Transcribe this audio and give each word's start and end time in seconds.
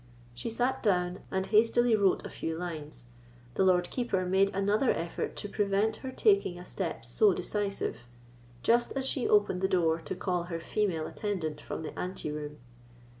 She 0.33 0.49
sat 0.49 0.81
down, 0.81 1.19
and 1.29 1.45
hastily 1.45 1.95
wrote 1.95 2.25
a 2.25 2.29
few 2.31 2.57
lines. 2.57 3.05
The 3.53 3.63
Lord 3.63 3.91
Keeper 3.91 4.25
made 4.25 4.49
another 4.51 4.89
effort 4.89 5.35
to 5.35 5.47
prevent 5.47 5.97
her 5.97 6.11
taking 6.11 6.57
a 6.57 6.65
step 6.65 7.05
so 7.05 7.35
decisive, 7.35 8.07
just 8.63 8.93
as 8.93 9.05
she 9.07 9.29
opened 9.29 9.61
the 9.61 9.67
door 9.67 10.01
to 10.01 10.15
call 10.15 10.45
her 10.45 10.59
female 10.59 11.05
attendant 11.05 11.61
from 11.61 11.83
the 11.83 11.95
ante 11.99 12.31
room. 12.31 12.57